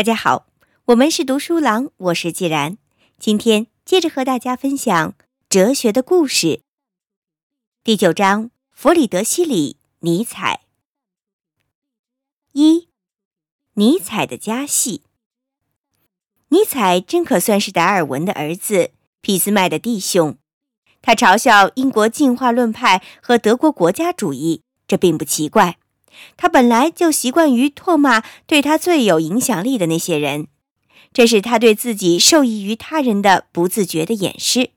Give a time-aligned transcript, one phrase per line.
[0.00, 0.46] 大家好，
[0.86, 2.78] 我们是读书郎，我是既然。
[3.18, 5.14] 今天接着和大家分享
[5.50, 6.62] 哲学的故事。
[7.84, 10.62] 第九章：弗里德西里·尼采。
[12.52, 12.88] 一，
[13.74, 15.02] 尼采的家系。
[16.48, 20.38] 尼采真可算是达尔文的儿子，俾斯麦的弟兄。
[21.02, 25.76] 他嘲笑英国进化论派和德国国家主义，这并不奇怪。
[26.36, 30.48] 他本来就习惯于唾骂对他最有影响力的那些人，
[31.12, 34.70] 这是他对自己受益于他人的不自觉的掩饰。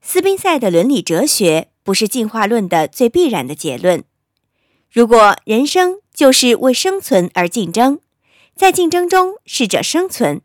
[0.00, 4.04] 斯宾塞的伦理哲学不是进化论的最必然的结论。
[4.90, 8.00] 如果人生就是为生存而竞争，
[8.54, 10.40] 在竞争中适者生存，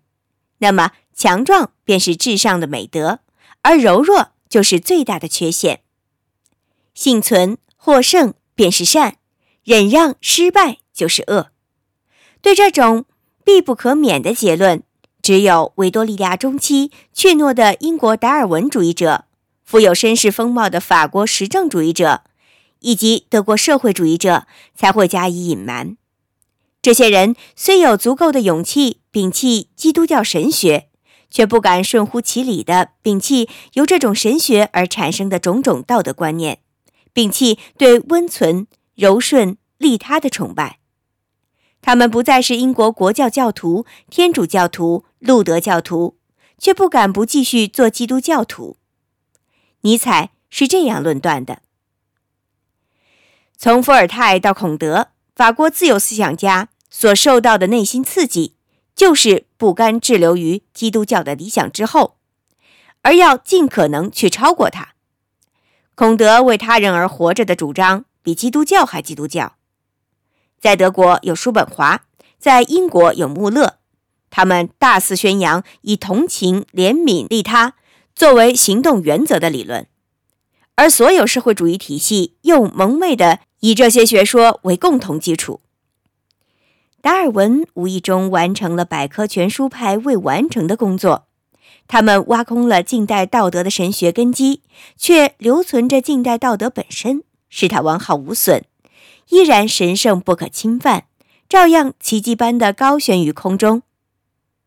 [0.58, 3.20] 那么强壮便是至上的美德，
[3.62, 5.82] 而柔弱就是最大的缺陷。
[6.94, 9.18] 幸存获胜便是善。
[9.64, 11.52] 忍让失败就是恶。
[12.42, 13.06] 对这种
[13.44, 14.84] 必不可免的结论，
[15.22, 19.26] 只有维多利亚中期怯懦的英国达尔文主义者、
[19.64, 22.24] 富有绅士风貌的法国实证主义者
[22.80, 25.98] 以及德国社会主义者才会加以隐瞒。
[26.82, 30.88] 这些人虽有足够的勇气摒弃基督教神学，
[31.30, 36.58] 却不敢顺乎其理地摒弃由这种神学而产生的种种道德观念，
[37.14, 38.66] 摒弃对温存。
[39.02, 40.78] 柔顺利他的崇拜，
[41.82, 46.20] 他们不再是英国国教教徒、天主教徒、路德教徒，
[46.60, 48.78] 却不敢不继续做基督教徒。
[49.82, 51.64] 尼采是这样论断的：
[53.58, 58.54] 从伏尔泰到孔德，法国自由思想家所受到的内心刺激，
[58.96, 62.18] 就是不甘滞留于基督教的理想之后，
[63.02, 64.90] 而要尽可能去超过它。
[65.96, 68.06] 孔德为他人而活着的主张。
[68.24, 69.56] 比基督教还基督教，
[70.60, 72.04] 在德国有叔本华，
[72.38, 73.78] 在英国有穆勒，
[74.30, 77.74] 他们大肆宣扬以同情、怜悯、利他
[78.16, 79.88] 作为行动原则的理论，
[80.76, 85.62] 而所有社会主义体系又蒙昧的以这些学说为共同基础。
[87.02, 91.26] 达尔文无意中完成了百科全书派未完成的工作，
[91.88, 94.62] 他们挖空了近代道德的神学根基，
[94.96, 97.24] 却留存着近代道德本身。
[97.52, 98.64] 使它完好无损，
[99.30, 101.06] 依然神圣不可侵犯，
[101.48, 103.84] 照样奇迹般的高悬于空中。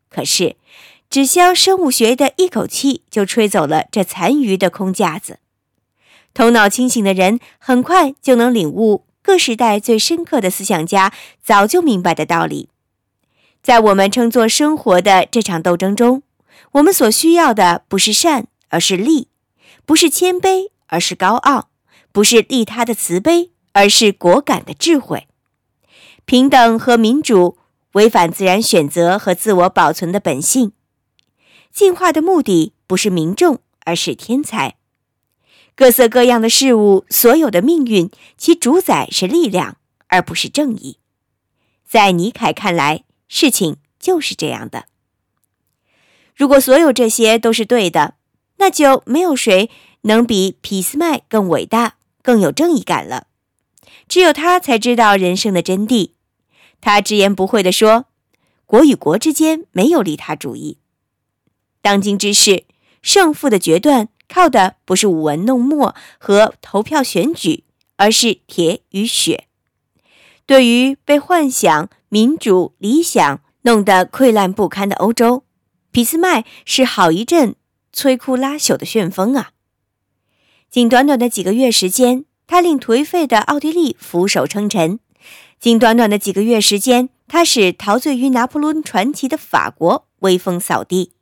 [0.09, 0.55] 可是，
[1.11, 5.41] 只消生物学的一口气就吹走了这残余的空架子。
[6.33, 11.13] 头脑清醒的人很快就能领悟各时代最深刻的思想家
[11.43, 12.69] 早就明白的道理。
[13.63, 16.23] 在我们称作生活的这场斗争中，
[16.73, 19.29] 我们所需要的不是善，而是利；
[19.87, 21.71] 不是谦卑，而是高傲。
[22.15, 25.27] 不是利他的慈悲，而是果敢的智慧。
[26.25, 27.59] 平等和民主
[27.95, 30.71] 违反自然选择和自我保存的本性。
[31.73, 34.77] 进化的目的不是民众，而是天才。
[35.75, 38.09] 各色各样的事物，所有的命运，
[38.39, 40.99] 其主宰是力量，而不是正义。
[41.85, 44.85] 在尼凯看来，事情就是这样的。
[46.37, 48.15] 如果所有这些都是对的，
[48.59, 49.69] 那就没有谁
[50.03, 51.97] 能比俾斯麦更伟大。
[52.25, 53.27] 更有正义感了，
[54.09, 56.13] 只有他才知道人生的真谛。
[56.81, 58.07] 他直言不讳地说
[58.65, 60.79] ：“国与国之间没有利他主义。
[61.83, 62.65] 当今之事，
[63.03, 67.65] 胜负的决断靠的不是舞文弄墨和投票选举，
[67.97, 69.47] 而是铁与血。
[70.47, 75.45] 对于被幻想、民主、理想弄得溃烂不堪的欧洲，
[75.91, 77.55] 俾斯麦是好一阵
[77.95, 79.51] 摧枯拉朽的旋风啊！”
[80.75, 84.99] 仅短短的几个月时间，他令颓废的奥地利俯首称臣；
[85.61, 91.13] 仅短短的几个月时间，他使陶醉于拿破仑传奇的法国威风扫地。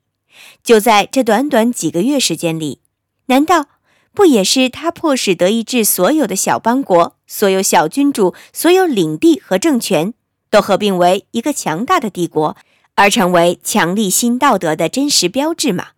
[0.64, 2.80] 就在这短短几个月时间里，
[3.26, 3.66] 难道
[4.14, 10.14] 不也是他迫使德意志所有的小邦国、所有小君主、所有领地和政权
[10.48, 12.56] 都合并为一个强大的帝国，
[12.94, 15.88] 而成为强力新道德的真实标志吗？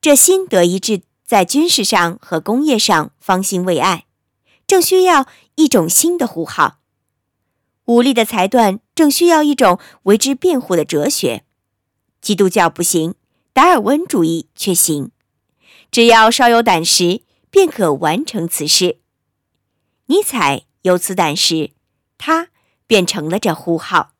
[0.00, 1.02] 这新德意志。
[1.32, 4.04] 在军事上和工业上方兴未艾，
[4.66, 6.80] 正需要一种新的呼号。
[7.86, 11.46] 武力的裁断正需要一种为之辩护的哲学。
[12.20, 13.14] 基督教不行，
[13.54, 15.10] 达尔文主义却行。
[15.90, 19.00] 只要稍有胆识，便可完成此事。
[20.08, 21.70] 尼采有此胆识，
[22.18, 22.48] 他
[22.86, 24.11] 便成了这呼号。